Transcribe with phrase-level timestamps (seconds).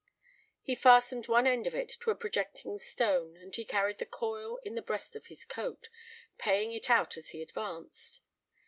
[0.63, 4.57] He fastened one end of it to a projecting stone and he carried the coil
[4.63, 5.89] in the breast of his coat,
[6.39, 8.21] paying it out as he advanced.